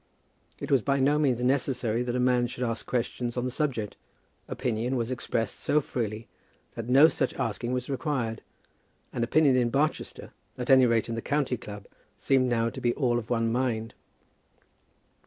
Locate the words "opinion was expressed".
4.47-5.59